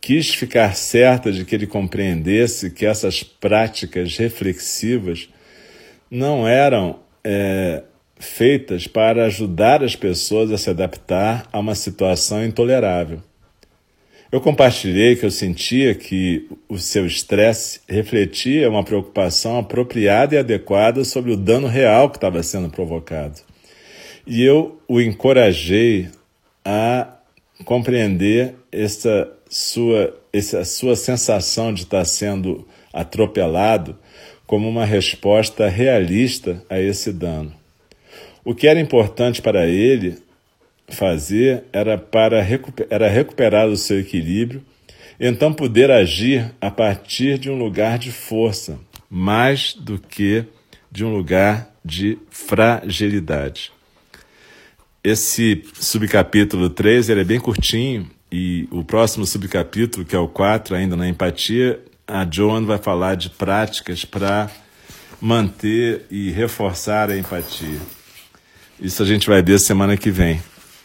quis 0.00 0.32
ficar 0.32 0.76
certa 0.76 1.32
de 1.32 1.44
que 1.44 1.52
ele 1.52 1.66
compreendesse 1.66 2.70
que 2.70 2.86
essas 2.86 3.24
práticas 3.24 4.16
reflexivas 4.16 5.28
não 6.08 6.46
eram 6.46 7.00
é, 7.24 7.82
feitas 8.20 8.86
para 8.86 9.24
ajudar 9.24 9.82
as 9.82 9.96
pessoas 9.96 10.52
a 10.52 10.56
se 10.56 10.70
adaptar 10.70 11.48
a 11.52 11.58
uma 11.58 11.74
situação 11.74 12.44
intolerável. 12.44 13.20
Eu 14.32 14.40
compartilhei 14.40 15.16
que 15.16 15.26
eu 15.26 15.30
sentia 15.30 15.92
que 15.92 16.46
o 16.68 16.78
seu 16.78 17.04
estresse 17.04 17.80
refletia 17.88 18.70
uma 18.70 18.84
preocupação 18.84 19.58
apropriada 19.58 20.36
e 20.36 20.38
adequada 20.38 21.04
sobre 21.04 21.32
o 21.32 21.36
dano 21.36 21.66
real 21.66 22.08
que 22.08 22.16
estava 22.16 22.40
sendo 22.44 22.70
provocado. 22.70 23.40
E 24.24 24.44
eu 24.44 24.80
o 24.86 25.00
encorajei 25.00 26.08
a 26.64 27.08
compreender 27.64 28.54
essa 28.70 29.28
sua, 29.48 30.16
essa 30.32 30.64
sua 30.64 30.94
sensação 30.94 31.74
de 31.74 31.82
estar 31.82 32.04
sendo 32.04 32.68
atropelado 32.92 33.98
como 34.46 34.68
uma 34.68 34.84
resposta 34.84 35.68
realista 35.68 36.62
a 36.70 36.78
esse 36.78 37.12
dano. 37.12 37.52
O 38.44 38.54
que 38.54 38.68
era 38.68 38.78
importante 38.78 39.42
para 39.42 39.66
ele 39.66 40.18
fazer 40.94 41.64
era 41.72 41.96
para 41.96 42.44
era 42.88 43.08
recuperar 43.08 43.68
o 43.68 43.76
seu 43.76 44.00
equilíbrio, 44.00 44.62
então 45.18 45.52
poder 45.52 45.90
agir 45.90 46.52
a 46.60 46.70
partir 46.70 47.38
de 47.38 47.50
um 47.50 47.58
lugar 47.58 47.98
de 47.98 48.10
força, 48.10 48.78
mais 49.08 49.74
do 49.74 49.98
que 49.98 50.44
de 50.90 51.04
um 51.04 51.14
lugar 51.14 51.70
de 51.84 52.18
fragilidade. 52.30 53.72
Esse 55.02 55.64
subcapítulo 55.74 56.68
3 56.68 57.08
ele 57.08 57.20
é 57.20 57.24
bem 57.24 57.40
curtinho 57.40 58.10
e 58.30 58.68
o 58.70 58.84
próximo 58.84 59.26
subcapítulo, 59.26 60.04
que 60.04 60.14
é 60.14 60.18
o 60.18 60.28
4, 60.28 60.74
ainda 60.74 60.96
na 60.96 61.08
empatia, 61.08 61.80
a 62.06 62.26
Joan 62.30 62.64
vai 62.64 62.78
falar 62.78 63.14
de 63.14 63.30
práticas 63.30 64.04
para 64.04 64.50
manter 65.20 66.06
e 66.10 66.30
reforçar 66.30 67.10
a 67.10 67.16
empatia. 67.16 67.78
Isso 68.80 69.02
a 69.02 69.06
gente 69.06 69.28
vai 69.28 69.42
ver 69.42 69.58
semana 69.58 69.96
que 69.96 70.10
vem. 70.10 70.40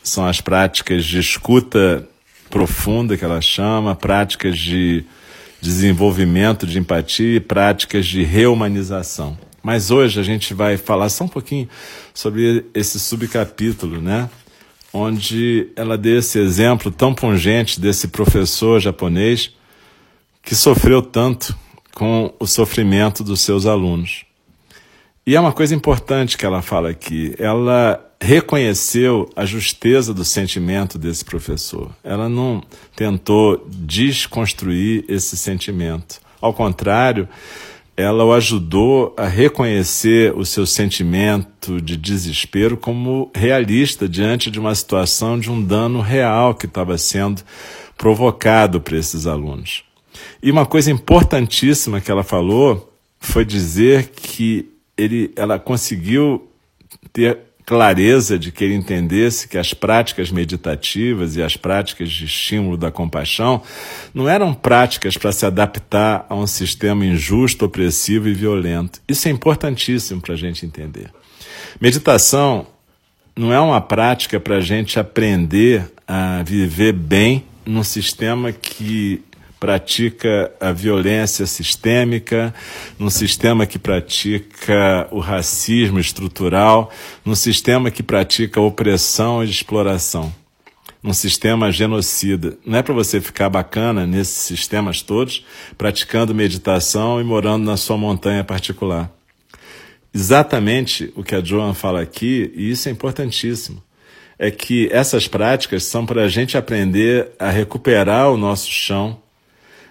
São 0.05 0.27
as 0.27 0.39
práticas 0.39 1.03
de 1.03 1.17
escuta 1.17 2.07
profunda 2.47 3.17
que 3.17 3.25
ela 3.25 3.41
chama, 3.41 3.95
práticas 3.95 4.55
de 4.55 5.03
desenvolvimento 5.59 6.67
de 6.67 6.77
empatia 6.77 7.37
e 7.37 7.39
práticas 7.39 8.05
de 8.05 8.23
reumanização. 8.23 9.35
Mas 9.63 9.89
hoje 9.89 10.19
a 10.19 10.23
gente 10.23 10.53
vai 10.53 10.77
falar 10.77 11.09
só 11.09 11.23
um 11.23 11.27
pouquinho 11.27 11.67
sobre 12.13 12.67
esse 12.71 12.99
subcapítulo, 12.99 13.99
né? 13.99 14.29
Onde 14.93 15.69
ela 15.75 15.97
deu 15.97 16.19
esse 16.19 16.37
exemplo 16.37 16.91
tão 16.91 17.11
pungente 17.11 17.81
desse 17.81 18.07
professor 18.09 18.79
japonês 18.79 19.55
que 20.43 20.53
sofreu 20.53 21.01
tanto 21.01 21.57
com 21.95 22.31
o 22.39 22.45
sofrimento 22.45 23.23
dos 23.23 23.41
seus 23.41 23.65
alunos. 23.65 24.23
E 25.25 25.35
é 25.35 25.39
uma 25.39 25.51
coisa 25.51 25.73
importante 25.73 26.37
que 26.37 26.45
ela 26.45 26.61
fala 26.61 26.91
aqui. 26.91 27.33
Ela 27.39 27.99
reconheceu 28.25 29.29
a 29.35 29.45
justeza 29.45 30.13
do 30.13 30.25
sentimento 30.25 30.97
desse 30.97 31.23
professor. 31.23 31.95
Ela 32.03 32.27
não 32.27 32.63
tentou 32.95 33.65
desconstruir 33.69 35.05
esse 35.07 35.37
sentimento. 35.37 36.19
Ao 36.41 36.51
contrário, 36.51 37.29
ela 37.95 38.25
o 38.25 38.33
ajudou 38.33 39.13
a 39.15 39.27
reconhecer 39.27 40.35
o 40.35 40.43
seu 40.43 40.65
sentimento 40.65 41.79
de 41.79 41.95
desespero 41.95 42.75
como 42.75 43.31
realista 43.33 44.09
diante 44.09 44.49
de 44.49 44.59
uma 44.59 44.73
situação 44.73 45.39
de 45.39 45.51
um 45.51 45.63
dano 45.63 46.01
real 46.01 46.55
que 46.55 46.65
estava 46.65 46.97
sendo 46.97 47.43
provocado 47.95 48.81
para 48.81 48.97
esses 48.97 49.27
alunos. 49.27 49.83
E 50.41 50.49
uma 50.49 50.65
coisa 50.65 50.91
importantíssima 50.91 52.01
que 52.01 52.09
ela 52.09 52.23
falou 52.23 52.91
foi 53.19 53.45
dizer 53.45 54.09
que 54.09 54.67
ele, 54.97 55.31
ela 55.35 55.59
conseguiu 55.59 56.49
ter 57.13 57.37
clareza 57.65 58.37
de 58.37 58.51
que 58.51 58.63
ele 58.63 58.75
entendesse 58.75 59.47
que 59.47 59.57
as 59.57 59.73
práticas 59.73 60.29
meditativas 60.29 61.35
e 61.35 61.41
as 61.41 61.57
práticas 61.57 62.11
de 62.11 62.25
estímulo 62.25 62.77
da 62.77 62.91
compaixão 62.91 63.61
não 64.13 64.29
eram 64.29 64.53
práticas 64.53 65.17
para 65.17 65.31
se 65.31 65.45
adaptar 65.45 66.25
a 66.29 66.35
um 66.35 66.45
sistema 66.45 67.05
injusto, 67.05 67.65
opressivo 67.65 68.29
e 68.29 68.33
violento. 68.33 69.01
Isso 69.07 69.27
é 69.27 69.31
importantíssimo 69.31 70.21
para 70.21 70.35
a 70.35 70.37
gente 70.37 70.65
entender. 70.65 71.11
Meditação 71.81 72.67
não 73.35 73.51
é 73.51 73.59
uma 73.59 73.81
prática 73.81 74.39
para 74.39 74.57
a 74.57 74.61
gente 74.61 74.99
aprender 74.99 75.91
a 76.07 76.43
viver 76.43 76.93
bem 76.93 77.43
num 77.65 77.83
sistema 77.83 78.51
que 78.51 79.23
pratica 79.59 80.51
a 80.59 80.71
violência 80.71 81.45
sistêmica, 81.45 82.53
num 82.99 83.09
sistema 83.09 83.65
que 83.65 83.79
pratica 83.79 85.07
o 85.11 85.19
racismo 85.19 85.99
estrutural, 85.99 86.91
num 87.23 87.35
sistema 87.35 87.89
que 87.89 88.03
pratica 88.03 88.61
opressão 88.61 89.43
e 89.43 89.49
exploração, 89.49 90.33
num 91.01 91.13
sistema 91.13 91.71
genocida. 91.71 92.57
Não 92.65 92.79
é 92.79 92.83
para 92.83 92.93
você 92.93 93.21
ficar 93.21 93.49
bacana 93.49 94.05
nesses 94.05 94.43
sistemas 94.43 95.01
todos, 95.01 95.45
praticando 95.77 96.35
meditação 96.35 97.19
e 97.21 97.23
morando 97.23 97.65
na 97.65 97.77
sua 97.77 97.97
montanha 97.97 98.43
particular. 98.43 99.11
Exatamente 100.13 101.11
o 101.15 101.23
que 101.23 101.35
a 101.35 101.43
Joan 101.43 101.73
fala 101.73 102.01
aqui, 102.01 102.51
e 102.55 102.71
isso 102.71 102.87
é 102.87 102.91
importantíssimo 102.91 103.83
é 104.37 104.51
que 104.51 104.89
essas 104.91 105.27
práticas 105.27 105.83
são 105.83 106.05
para 106.05 106.23
a 106.23 106.27
gente 106.27 106.57
aprender 106.57 107.31
a 107.39 107.49
recuperar 107.49 108.29
o 108.31 108.37
nosso 108.37 108.69
chão, 108.69 109.21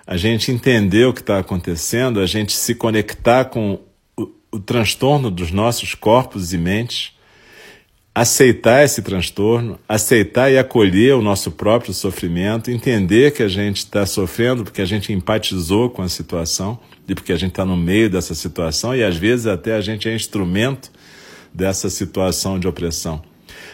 a 0.07 0.17
gente 0.17 0.51
entender 0.51 1.07
o 1.07 1.13
que 1.13 1.21
está 1.21 1.39
acontecendo, 1.39 2.21
a 2.21 2.27
gente 2.27 2.53
se 2.53 2.75
conectar 2.75 3.47
com 3.47 3.81
o, 4.17 4.29
o 4.53 4.61
transtorno 4.61 5.31
dos 5.31 5.51
nossos 5.51 5.95
corpos 5.95 6.53
e 6.53 6.59
mentes, 6.59 7.13
aceitar 8.15 8.85
esse 8.85 9.03
transtorno, 9.03 9.79
aceitar 9.89 10.51
e 10.51 10.57
acolher 10.57 11.15
o 11.15 11.23
nosso 11.23 11.51
próprio 11.51 11.93
sofrimento, 11.93 12.71
entender 12.71 13.33
que 13.33 13.43
a 13.43 13.49
gente 13.49 13.79
está 13.79 14.07
sofrendo 14.07 14.63
porque 14.63 14.83
a 14.83 14.87
gente 14.87 15.13
empatizou 15.13 15.91
com 15.91 16.03
a 16.03 16.09
situação 16.09 16.79
e 17.09 17.15
porque 17.15 17.33
a 17.33 17.37
gente 17.37 17.51
está 17.51 17.65
no 17.65 17.77
meio 17.77 18.09
dessa 18.09 18.35
situação 18.35 18.95
e 18.95 19.03
às 19.03 19.17
vezes 19.17 19.47
até 19.47 19.75
a 19.75 19.81
gente 19.81 20.09
é 20.09 20.15
instrumento 20.15 20.93
dessa 21.53 21.91
situação 21.91 22.59
de 22.59 22.69
opressão. 22.69 23.21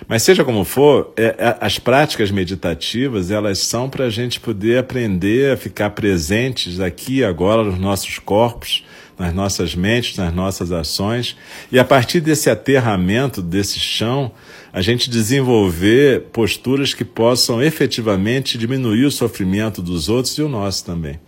Mas 0.09 0.23
seja 0.23 0.45
como 0.45 0.65
for, 0.65 1.13
é, 1.17 1.35
é, 1.39 1.57
as 1.61 1.79
práticas 1.79 2.31
meditativas 2.31 3.31
elas 3.31 3.59
são 3.59 3.89
para 3.89 4.07
a 4.07 4.11
gente 4.11 4.41
poder 4.41 4.79
aprender 4.79 5.53
a 5.53 5.57
ficar 5.57 5.91
presentes 5.91 6.81
aqui 6.81 7.23
agora 7.23 7.63
nos 7.63 7.79
nossos 7.79 8.19
corpos, 8.19 8.85
nas 9.19 9.35
nossas 9.35 9.75
mentes, 9.75 10.17
nas 10.17 10.33
nossas 10.33 10.73
ações, 10.73 11.37
e 11.71 11.79
a 11.79 11.85
partir 11.85 12.21
desse 12.21 12.49
aterramento, 12.49 13.43
desse 13.43 13.79
chão, 13.79 14.33
a 14.73 14.81
gente 14.81 15.11
desenvolver 15.11 16.23
posturas 16.33 16.95
que 16.95 17.05
possam 17.05 17.63
efetivamente 17.63 18.57
diminuir 18.57 19.05
o 19.05 19.11
sofrimento 19.11 19.83
dos 19.83 20.09
outros 20.09 20.39
e 20.39 20.43
o 20.43 20.49
nosso 20.49 20.85
também. 20.85 21.21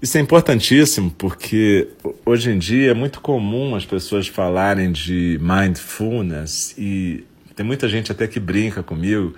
Isso 0.00 0.18
é 0.18 0.20
importantíssimo 0.20 1.10
porque 1.16 1.88
hoje 2.24 2.50
em 2.50 2.58
dia 2.58 2.90
é 2.90 2.94
muito 2.94 3.20
comum 3.20 3.74
as 3.74 3.84
pessoas 3.84 4.28
falarem 4.28 4.92
de 4.92 5.40
mindfulness 5.40 6.74
e 6.78 7.24
tem 7.56 7.64
muita 7.64 7.88
gente 7.88 8.12
até 8.12 8.26
que 8.26 8.38
brinca 8.38 8.82
comigo 8.82 9.34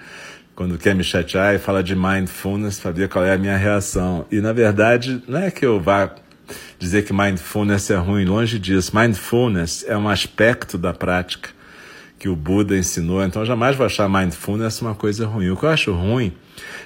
quando 0.57 0.77
quer 0.77 0.93
me 0.93 1.05
chatear 1.05 1.55
e 1.55 1.59
fala 1.59 1.85
de 1.85 1.95
mindfulness 1.95 2.81
para 2.81 2.91
ver 2.91 3.09
qual 3.09 3.25
é 3.25 3.33
a 3.33 3.39
minha 3.39 3.57
reação. 3.57 4.27
E 4.29 4.41
na 4.41 4.53
verdade, 4.53 5.23
não 5.29 5.39
é 5.39 5.53
que 5.53 5.65
eu 5.65 5.81
vá 5.81 6.13
dizer 6.81 7.05
que 7.05 7.13
mindfulness 7.13 7.91
é 7.91 7.97
ruim, 7.97 8.25
longe 8.25 8.59
disso. 8.59 8.91
Mindfulness 8.93 9.85
é 9.87 9.97
um 9.97 10.09
aspecto 10.09 10.77
da 10.77 10.93
prática 10.93 11.51
que 12.19 12.29
o 12.29 12.35
Buda 12.35 12.77
ensinou, 12.77 13.23
então 13.23 13.47
jamais 13.47 13.77
vou 13.77 13.87
achar 13.87 14.09
mindfulness 14.09 14.83
uma 14.83 14.97
coisa 14.97 15.25
ruim. 15.25 15.51
O 15.51 15.57
que 15.57 15.65
eu 15.65 15.69
acho 15.69 15.93
ruim 15.93 16.33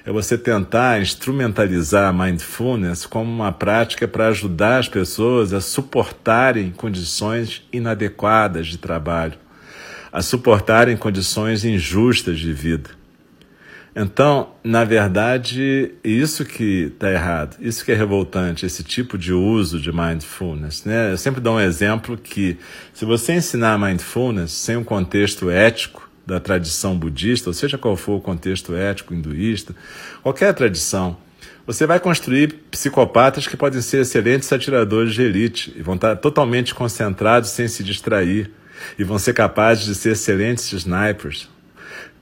é 0.04 0.12
você 0.12 0.36
tentar 0.36 1.00
instrumentalizar 1.00 2.10
a 2.10 2.12
mindfulness 2.12 3.06
como 3.06 3.32
uma 3.32 3.50
prática 3.50 4.06
para 4.06 4.28
ajudar 4.28 4.80
as 4.80 4.88
pessoas 4.90 5.54
a 5.54 5.62
suportarem 5.62 6.70
condições 6.72 7.66
inadequadas 7.72 8.66
de 8.66 8.76
trabalho 8.76 9.41
a 10.12 10.20
suportarem 10.20 10.96
condições 10.96 11.64
injustas 11.64 12.38
de 12.38 12.52
vida. 12.52 12.90
Então, 13.94 14.54
na 14.64 14.84
verdade, 14.84 15.92
isso 16.02 16.46
que 16.46 16.92
está 16.94 17.10
errado, 17.10 17.56
isso 17.60 17.84
que 17.84 17.92
é 17.92 17.94
revoltante, 17.94 18.64
esse 18.64 18.82
tipo 18.82 19.18
de 19.18 19.34
uso 19.34 19.78
de 19.78 19.92
mindfulness. 19.92 20.84
Né? 20.84 21.12
Eu 21.12 21.18
sempre 21.18 21.42
dou 21.42 21.56
um 21.56 21.60
exemplo 21.60 22.16
que, 22.16 22.56
se 22.94 23.04
você 23.04 23.34
ensinar 23.34 23.78
mindfulness 23.78 24.52
sem 24.52 24.76
um 24.76 24.84
contexto 24.84 25.50
ético 25.50 26.10
da 26.26 26.40
tradição 26.40 26.96
budista, 26.96 27.50
ou 27.50 27.54
seja 27.54 27.76
qual 27.76 27.96
for 27.96 28.16
o 28.16 28.20
contexto 28.20 28.74
ético 28.74 29.12
hinduísta, 29.12 29.74
qualquer 30.22 30.54
tradição, 30.54 31.16
você 31.66 31.86
vai 31.86 32.00
construir 32.00 32.54
psicopatas 32.70 33.46
que 33.46 33.58
podem 33.58 33.82
ser 33.82 34.00
excelentes 34.00 34.50
atiradores 34.52 35.12
de 35.12 35.22
elite 35.22 35.72
e 35.76 35.82
vão 35.82 35.96
estar 35.96 36.16
totalmente 36.16 36.74
concentrados 36.74 37.50
sem 37.50 37.68
se 37.68 37.84
distrair 37.84 38.50
e 38.98 39.04
vão 39.04 39.18
ser 39.18 39.32
capazes 39.32 39.84
de 39.84 39.94
ser 39.94 40.12
excelentes 40.12 40.72
snipers. 40.72 41.48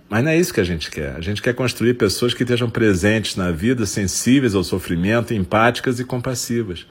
Mas 0.08 0.24
não 0.24 0.30
é 0.30 0.36
isso 0.36 0.52
que 0.52 0.60
a 0.60 0.64
gente 0.64 0.90
quer. 0.90 1.14
A 1.16 1.20
gente 1.20 1.40
quer 1.40 1.54
construir 1.54 1.94
pessoas 1.94 2.34
que 2.34 2.42
estejam 2.42 2.68
presentes 2.68 3.36
na 3.36 3.50
vida, 3.52 3.86
sensíveis 3.86 4.54
ao 4.54 4.64
sofrimento, 4.64 5.32
empáticas 5.32 6.00
e 6.00 6.04
compassivas. 6.04 6.86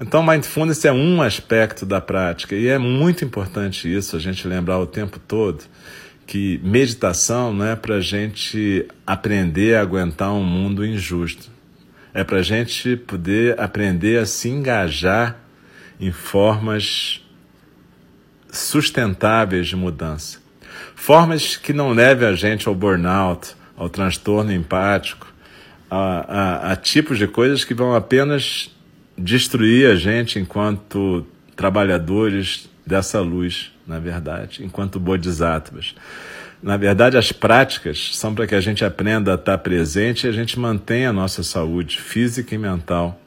Então, 0.00 0.22
mindfulness 0.22 0.84
é 0.84 0.92
um 0.92 1.22
aspecto 1.22 1.86
da 1.86 2.00
prática 2.00 2.56
e 2.56 2.66
é 2.66 2.78
muito 2.78 3.24
importante 3.24 3.92
isso, 3.92 4.16
a 4.16 4.18
gente 4.18 4.48
lembrar 4.48 4.78
o 4.78 4.86
tempo 4.86 5.18
todo 5.18 5.62
que 6.30 6.60
meditação 6.62 7.52
não 7.52 7.66
é 7.66 7.74
para 7.74 7.96
a 7.96 8.00
gente 8.00 8.86
aprender 9.04 9.74
a 9.74 9.80
aguentar 9.80 10.32
um 10.32 10.44
mundo 10.44 10.86
injusto. 10.86 11.50
É 12.14 12.22
para 12.22 12.38
a 12.38 12.42
gente 12.42 12.96
poder 12.96 13.58
aprender 13.58 14.16
a 14.16 14.24
se 14.24 14.48
engajar 14.48 15.40
em 15.98 16.12
formas 16.12 17.20
sustentáveis 18.52 19.68
de 19.68 19.76
mudança. 19.76 20.38
Formas 20.94 21.56
que 21.56 21.72
não 21.72 21.92
levem 21.92 22.28
a 22.28 22.34
gente 22.34 22.68
ao 22.68 22.74
burnout, 22.74 23.54
ao 23.76 23.88
transtorno 23.88 24.52
empático, 24.52 25.26
a, 25.90 26.68
a, 26.68 26.72
a 26.72 26.76
tipos 26.76 27.18
de 27.18 27.26
coisas 27.26 27.64
que 27.64 27.74
vão 27.74 27.94
apenas 27.94 28.70
destruir 29.16 29.90
a 29.90 29.94
gente 29.94 30.38
enquanto 30.38 31.26
trabalhadores 31.56 32.68
dessa 32.86 33.20
luz, 33.20 33.72
na 33.86 33.98
verdade, 33.98 34.64
enquanto 34.64 35.00
bodhisattvas. 35.00 35.94
Na 36.62 36.76
verdade, 36.76 37.16
as 37.16 37.32
práticas 37.32 38.16
são 38.16 38.34
para 38.34 38.46
que 38.46 38.54
a 38.54 38.60
gente 38.60 38.84
aprenda 38.84 39.32
a 39.32 39.34
estar 39.34 39.58
presente 39.58 40.26
e 40.26 40.28
a 40.28 40.32
gente 40.32 40.58
mantenha 40.58 41.10
a 41.10 41.12
nossa 41.12 41.42
saúde 41.42 42.00
física 42.00 42.54
e 42.54 42.58
mental 42.58 43.18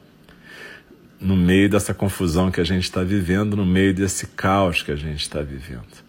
no 1.20 1.36
meio 1.36 1.68
dessa 1.68 1.94
confusão 1.94 2.50
que 2.50 2.60
a 2.60 2.64
gente 2.64 2.84
está 2.84 3.02
vivendo, 3.02 3.56
no 3.56 3.64
meio 3.64 3.94
desse 3.94 4.26
caos 4.28 4.82
que 4.82 4.90
a 4.90 4.96
gente 4.96 5.20
está 5.20 5.40
vivendo. 5.40 6.04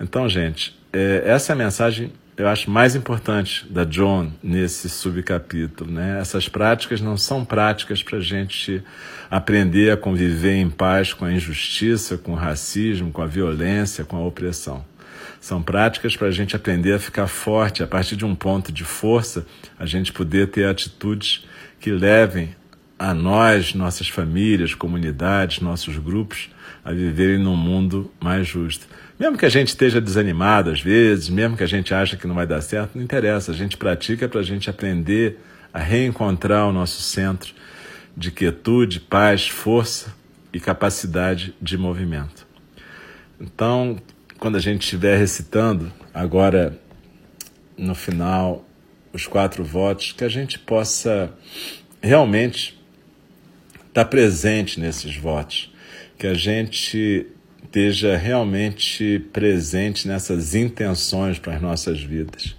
Então, 0.00 0.28
gente, 0.28 0.76
é, 0.92 1.22
essa 1.24 1.52
é 1.52 1.54
a 1.54 1.56
mensagem, 1.56 2.12
eu 2.36 2.48
acho, 2.48 2.70
mais 2.70 2.96
importante 2.96 3.66
da 3.70 3.84
John 3.84 4.32
nesse 4.42 4.88
subcapítulo. 4.88 5.90
Né? 5.90 6.18
Essas 6.20 6.48
práticas 6.48 7.00
não 7.00 7.16
são 7.16 7.44
práticas 7.44 8.02
para 8.02 8.18
a 8.18 8.20
gente 8.20 8.82
aprender 9.30 9.92
a 9.92 9.96
conviver 9.96 10.54
em 10.54 10.68
paz 10.68 11.12
com 11.12 11.24
a 11.24 11.32
injustiça, 11.32 12.18
com 12.18 12.32
o 12.32 12.36
racismo, 12.36 13.12
com 13.12 13.22
a 13.22 13.26
violência, 13.26 14.04
com 14.04 14.16
a 14.16 14.26
opressão. 14.26 14.84
São 15.40 15.62
práticas 15.62 16.16
para 16.16 16.28
a 16.28 16.30
gente 16.30 16.54
aprender 16.54 16.94
a 16.94 16.98
ficar 16.98 17.26
forte, 17.26 17.82
a 17.82 17.86
partir 17.86 18.16
de 18.16 18.24
um 18.24 18.34
ponto 18.34 18.70
de 18.70 18.84
força, 18.84 19.46
a 19.78 19.86
gente 19.86 20.12
poder 20.12 20.48
ter 20.48 20.66
atitudes 20.66 21.44
que 21.80 21.90
levem 21.90 22.54
a 23.02 23.12
nós, 23.12 23.74
nossas 23.74 24.08
famílias, 24.08 24.76
comunidades, 24.76 25.60
nossos 25.60 25.98
grupos, 25.98 26.48
a 26.84 26.92
viverem 26.92 27.36
num 27.36 27.56
mundo 27.56 28.08
mais 28.22 28.46
justo. 28.46 28.86
Mesmo 29.18 29.36
que 29.36 29.44
a 29.44 29.48
gente 29.48 29.68
esteja 29.68 30.00
desanimado 30.00 30.70
às 30.70 30.80
vezes, 30.80 31.28
mesmo 31.28 31.56
que 31.56 31.64
a 31.64 31.66
gente 31.66 31.92
ache 31.92 32.16
que 32.16 32.28
não 32.28 32.34
vai 32.36 32.46
dar 32.46 32.60
certo, 32.60 32.94
não 32.94 33.02
interessa. 33.02 33.50
A 33.50 33.54
gente 33.56 33.76
pratica 33.76 34.28
para 34.28 34.38
a 34.38 34.44
gente 34.44 34.70
aprender 34.70 35.40
a 35.74 35.80
reencontrar 35.80 36.68
o 36.68 36.72
nosso 36.72 37.02
centro 37.02 37.52
de 38.16 38.30
quietude, 38.30 39.00
paz, 39.00 39.48
força 39.48 40.14
e 40.52 40.60
capacidade 40.60 41.56
de 41.60 41.76
movimento. 41.76 42.46
Então, 43.40 44.00
quando 44.38 44.54
a 44.54 44.60
gente 44.60 44.82
estiver 44.82 45.18
recitando 45.18 45.92
agora 46.14 46.78
no 47.76 47.96
final 47.96 48.64
os 49.12 49.26
quatro 49.26 49.64
votos, 49.64 50.12
que 50.12 50.22
a 50.22 50.28
gente 50.28 50.56
possa 50.56 51.32
realmente 52.00 52.80
estar 53.92 54.04
tá 54.04 54.10
presente 54.10 54.80
nesses 54.80 55.14
votos, 55.16 55.70
que 56.18 56.26
a 56.26 56.32
gente 56.32 57.26
esteja 57.62 58.16
realmente 58.16 59.22
presente 59.34 60.08
nessas 60.08 60.54
intenções 60.54 61.38
para 61.38 61.56
as 61.56 61.60
nossas 61.60 62.02
vidas, 62.02 62.56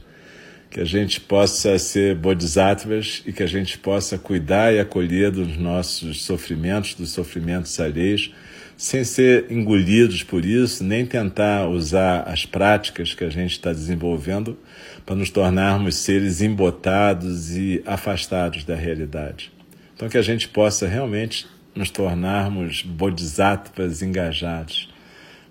que 0.70 0.80
a 0.80 0.86
gente 0.86 1.20
possa 1.20 1.78
ser 1.80 2.16
bodhisattvas 2.16 3.24
e 3.26 3.34
que 3.34 3.42
a 3.42 3.48
gente 3.48 3.80
possa 3.80 4.16
cuidar 4.18 4.74
e 4.74 4.80
acolher 4.80 5.32
dos 5.32 5.58
nossos 5.58 6.24
sofrimentos, 6.24 6.94
dos 6.94 7.10
sofrimentos 7.10 7.80
alheios, 7.80 8.32
sem 8.78 9.04
ser 9.04 9.52
engolidos 9.52 10.22
por 10.22 10.46
isso, 10.46 10.84
nem 10.84 11.04
tentar 11.04 11.68
usar 11.68 12.28
as 12.28 12.46
práticas 12.46 13.16
que 13.16 13.24
a 13.24 13.30
gente 13.30 13.54
está 13.54 13.72
desenvolvendo 13.72 14.56
para 15.04 15.16
nos 15.16 15.32
tornarmos 15.32 15.96
seres 15.96 16.42
embotados 16.42 17.56
e 17.56 17.82
afastados 17.88 18.64
da 18.64 18.76
realidade. 18.76 19.52
Então, 19.96 20.10
que 20.10 20.18
a 20.18 20.22
gente 20.22 20.48
possa 20.48 20.88
realmente 20.88 21.48
nos 21.76 21.90
tornarmos 21.90 22.82
bodhisattvas 22.82 24.02
engajados, 24.02 24.90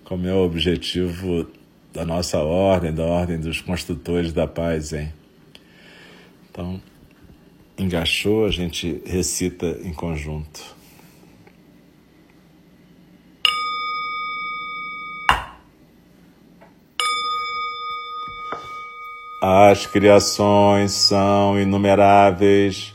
como 0.04 0.26
é 0.26 0.34
o 0.34 0.44
objetivo 0.44 1.48
da 1.92 2.04
nossa 2.04 2.38
ordem, 2.38 2.92
da 2.92 3.04
ordem 3.04 3.38
dos 3.38 3.60
construtores 3.60 4.32
da 4.32 4.46
paz, 4.46 4.92
hein? 4.92 5.12
Então, 6.50 6.80
engaixou, 7.78 8.46
a 8.46 8.50
gente 8.50 9.02
recita 9.06 9.66
em 9.82 9.92
conjunto. 9.92 10.60
As 19.40 19.86
criações 19.86 20.92
são 20.92 21.58
inumeráveis, 21.58 22.91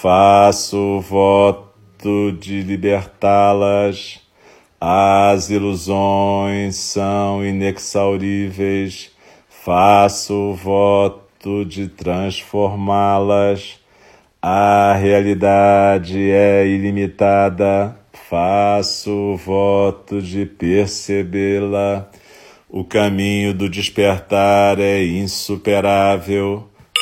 faço 0.00 1.00
voto 1.00 2.30
de 2.30 2.62
libertá-las. 2.62 4.20
As 4.80 5.50
ilusões 5.50 6.76
são 6.76 7.44
inexauríveis, 7.44 9.10
faço 9.48 10.54
voto 10.54 11.64
de 11.64 11.88
transformá-las. 11.88 13.80
A 14.40 14.94
realidade 14.94 16.30
é 16.30 16.64
ilimitada, 16.64 17.96
faço 18.30 19.34
voto 19.44 20.22
de 20.22 20.46
percebê-la. 20.46 22.08
O 22.68 22.84
caminho 22.84 23.52
do 23.52 23.68
despertar 23.68 24.78
é 24.78 25.04
insuperável, 25.04 26.67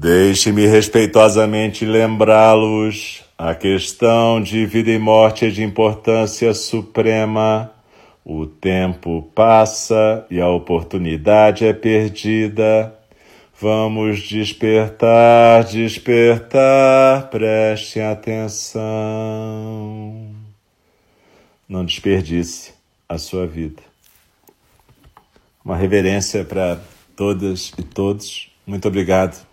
Deixe-me 0.00 0.64
respeitosamente 0.64 1.84
lembrá-los: 1.84 3.24
a 3.36 3.52
questão 3.52 4.40
de 4.40 4.64
vida 4.64 4.92
e 4.92 4.98
morte 4.98 5.46
é 5.46 5.50
de 5.50 5.64
importância 5.64 6.54
suprema. 6.54 7.72
O 8.24 8.46
tempo 8.46 9.28
passa 9.34 10.24
e 10.30 10.40
a 10.40 10.48
oportunidade 10.48 11.66
é 11.66 11.72
perdida. 11.72 12.94
Vamos 13.60 14.20
despertar, 14.20 15.64
despertar, 15.64 17.28
preste 17.28 17.98
atenção. 17.98 18.84
Não 21.68 21.84
desperdice 21.84 22.72
a 23.08 23.18
sua 23.18 23.48
vida. 23.48 23.82
Uma 25.64 25.76
reverência 25.76 26.44
para 26.44 26.78
todas 27.16 27.72
e 27.76 27.82
todos. 27.82 28.48
Muito 28.64 28.86
obrigado 28.86 29.47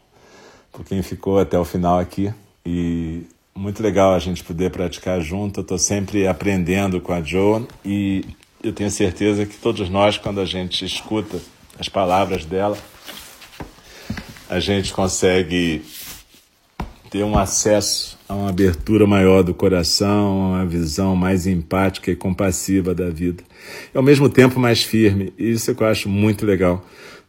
por 0.75 0.85
quem 0.85 1.01
ficou 1.01 1.39
até 1.39 1.57
o 1.57 1.63
final 1.63 1.97
aqui. 1.97 2.31
E 2.65 3.23
muito 3.55 3.81
legal 3.81 4.13
a 4.13 4.19
gente 4.19 4.43
poder 4.43 4.69
praticar 4.69 5.21
junto. 5.21 5.59
Eu 5.59 5.61
estou 5.61 5.77
sempre 5.77 6.27
aprendendo 6.27 6.99
com 6.99 7.13
a 7.13 7.21
Joan 7.21 7.65
e 7.83 8.25
eu 8.61 8.73
tenho 8.73 8.91
certeza 8.91 9.45
que 9.45 9.55
todos 9.55 9.89
nós, 9.89 10.17
quando 10.17 10.41
a 10.41 10.45
gente 10.45 10.83
escuta 10.83 11.39
as 11.79 11.87
palavras 11.87 12.45
dela, 12.45 12.77
a 14.49 14.59
gente 14.59 14.93
consegue 14.93 15.81
ter 17.09 17.23
um 17.23 17.37
acesso 17.37 18.17
a 18.27 18.33
uma 18.33 18.49
abertura 18.49 19.07
maior 19.07 19.43
do 19.43 19.53
coração, 19.53 20.43
a 20.43 20.47
uma 20.47 20.65
visão 20.65 21.15
mais 21.15 21.47
empática 21.47 22.11
e 22.11 22.15
compassiva 22.15 22.93
da 22.93 23.09
vida. 23.09 23.43
E 23.93 23.97
ao 23.97 24.03
mesmo 24.03 24.27
tempo 24.27 24.59
mais 24.59 24.83
firme. 24.83 25.31
Isso 25.37 25.71
é 25.71 25.75
eu 25.77 25.87
acho 25.87 26.09
muito 26.09 26.45
legal 26.45 26.83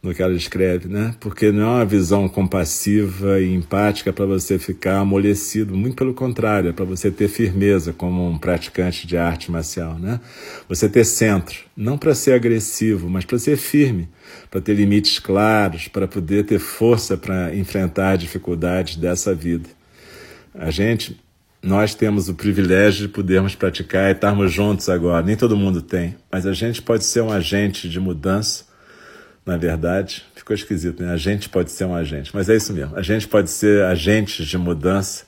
no 0.06 0.14
que 0.14 0.22
ela 0.22 0.34
escreve, 0.34 0.88
né? 0.88 1.14
Porque 1.18 1.50
não 1.50 1.62
é 1.62 1.66
uma 1.66 1.84
visão 1.84 2.28
compassiva 2.28 3.40
e 3.40 3.52
empática 3.52 4.12
para 4.12 4.24
você 4.24 4.58
ficar 4.58 5.00
amolecido, 5.00 5.76
muito 5.76 5.96
pelo 5.96 6.14
contrário, 6.14 6.70
é 6.70 6.72
para 6.72 6.84
você 6.84 7.10
ter 7.10 7.28
firmeza 7.28 7.92
como 7.92 8.26
um 8.28 8.38
praticante 8.38 9.06
de 9.06 9.16
arte 9.16 9.50
marcial, 9.50 9.98
né? 9.98 10.20
Você 10.68 10.88
ter 10.88 11.04
centro, 11.04 11.58
não 11.76 11.98
para 11.98 12.14
ser 12.14 12.32
agressivo, 12.32 13.10
mas 13.10 13.24
para 13.24 13.38
ser 13.38 13.56
firme, 13.56 14.08
para 14.50 14.60
ter 14.60 14.74
limites 14.74 15.18
claros, 15.18 15.88
para 15.88 16.06
poder 16.06 16.44
ter 16.44 16.60
força 16.60 17.16
para 17.16 17.54
enfrentar 17.54 18.16
dificuldades 18.16 18.96
dessa 18.96 19.34
vida. 19.34 19.68
A 20.54 20.70
gente 20.70 21.20
nós 21.62 21.96
temos 21.96 22.28
o 22.28 22.34
privilégio 22.34 23.08
de 23.08 23.12
podermos 23.12 23.56
praticar 23.56 24.08
e 24.08 24.12
estarmos 24.12 24.52
juntos 24.52 24.88
agora. 24.88 25.26
Nem 25.26 25.36
todo 25.36 25.56
mundo 25.56 25.82
tem, 25.82 26.14
mas 26.30 26.46
a 26.46 26.52
gente 26.52 26.80
pode 26.80 27.04
ser 27.04 27.22
um 27.22 27.32
agente 27.32 27.88
de 27.88 27.98
mudança 27.98 28.65
na 29.46 29.56
verdade, 29.56 30.24
ficou 30.34 30.54
esquisito, 30.56 31.00
né? 31.04 31.12
A 31.12 31.16
gente 31.16 31.48
pode 31.48 31.70
ser 31.70 31.84
um 31.84 31.94
agente, 31.94 32.32
mas 32.34 32.48
é 32.48 32.56
isso 32.56 32.72
mesmo. 32.72 32.96
A 32.96 33.02
gente 33.02 33.28
pode 33.28 33.48
ser 33.48 33.84
agentes 33.84 34.44
de 34.44 34.58
mudança 34.58 35.24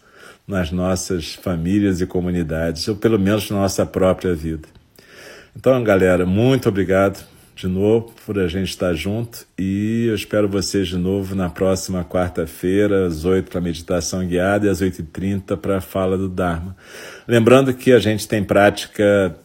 nas 0.47 0.73
nossas 0.73 1.35
famílias 1.35 2.01
e 2.01 2.07
comunidades, 2.07 2.89
ou 2.89 2.97
pelo 2.97 3.17
menos 3.17 3.49
na 3.49 3.59
nossa 3.59 3.87
própria 3.87 4.35
vida. 4.35 4.67
Então, 5.55 5.83
galera, 5.85 6.27
muito 6.27 6.69
obrigado 6.69 7.25
de 7.55 7.69
novo 7.69 8.13
por 8.27 8.39
a 8.39 8.49
gente 8.49 8.69
estar 8.69 8.95
junto 8.95 9.47
e 9.59 10.07
eu 10.09 10.15
espero 10.15 10.49
vocês 10.49 10.89
de 10.89 10.97
novo 10.97 11.35
na 11.35 11.51
próxima 11.51 12.05
quarta-feira, 12.05 13.07
às 13.07 13.25
8 13.25 13.51
para 13.51 13.61
meditação 13.61 14.27
guiada 14.27 14.67
e 14.67 14.69
às 14.69 14.81
8h30 14.81 15.57
para 15.57 15.79
a 15.79 15.81
fala 15.81 16.17
do 16.17 16.29
Dharma. 16.29 16.77
Lembrando 17.27 17.75
que 17.75 17.93
a 17.93 17.99
gente 17.99 18.27
tem 18.27 18.43
prática 18.43 19.37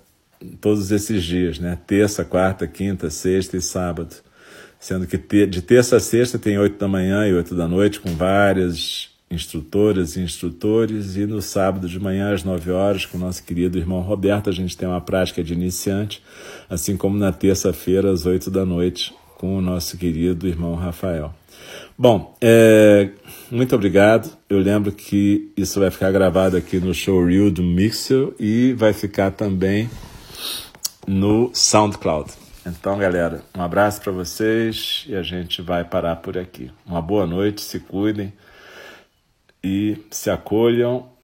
todos 0.61 0.91
esses 0.91 1.23
dias, 1.23 1.59
né? 1.59 1.77
Terça, 1.87 2.23
quarta, 2.23 2.67
quinta, 2.67 3.09
sexta 3.09 3.57
e 3.57 3.61
sábado 3.61 4.15
sendo 4.83 5.07
que 5.07 5.17
de 5.45 5.61
terça 5.61 5.95
a 5.95 5.99
sexta 6.01 6.37
tem 6.37 6.59
oito 6.59 6.77
da 6.77 6.89
manhã 6.89 7.25
e 7.25 7.33
oito 7.33 7.55
da 7.55 7.69
noite, 7.69 8.01
com 8.01 8.13
várias 8.17 9.07
instrutoras 9.31 10.17
e 10.17 10.19
instrutores, 10.19 11.15
e 11.15 11.25
no 11.25 11.41
sábado 11.41 11.87
de 11.87 11.97
manhã 11.97 12.33
às 12.33 12.43
nove 12.43 12.69
horas, 12.69 13.05
com 13.05 13.17
o 13.17 13.21
nosso 13.21 13.45
querido 13.45 13.77
irmão 13.77 14.01
Roberto, 14.01 14.49
a 14.49 14.53
gente 14.53 14.75
tem 14.75 14.85
uma 14.85 14.99
prática 14.99 15.41
de 15.41 15.53
iniciante, 15.53 16.21
assim 16.69 16.97
como 16.97 17.17
na 17.17 17.31
terça-feira 17.31 18.11
às 18.11 18.25
oito 18.25 18.51
da 18.51 18.65
noite, 18.65 19.15
com 19.37 19.57
o 19.57 19.61
nosso 19.61 19.97
querido 19.97 20.49
irmão 20.49 20.75
Rafael. 20.75 21.33
Bom, 21.97 22.35
é, 22.41 23.09
muito 23.49 23.73
obrigado. 23.73 24.37
Eu 24.49 24.59
lembro 24.59 24.91
que 24.91 25.49
isso 25.55 25.79
vai 25.79 25.91
ficar 25.91 26.11
gravado 26.11 26.57
aqui 26.57 26.77
no 26.81 26.93
showreel 26.93 27.49
do 27.49 27.63
Mixer 27.63 28.33
e 28.37 28.73
vai 28.73 28.91
ficar 28.91 29.31
também 29.31 29.89
no 31.07 31.51
SoundCloud. 31.53 32.42
Então, 32.65 32.97
galera, 32.97 33.43
um 33.57 33.61
abraço 33.61 34.01
para 34.01 34.11
vocês 34.13 35.03
e 35.07 35.15
a 35.15 35.21
gente 35.21 35.61
vai 35.61 35.83
parar 35.83 36.15
por 36.17 36.37
aqui. 36.37 36.71
Uma 36.85 37.01
boa 37.01 37.27
noite, 37.27 37.61
se 37.61 37.79
cuidem 37.79 38.31
e 39.61 39.97
se 40.09 40.29
acolham 40.29 41.13